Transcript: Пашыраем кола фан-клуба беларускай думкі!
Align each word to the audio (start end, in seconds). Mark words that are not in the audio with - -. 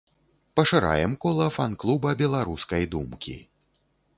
Пашыраем 0.59 1.13
кола 1.25 1.47
фан-клуба 1.57 2.15
беларускай 2.23 2.83
думкі! 2.97 3.37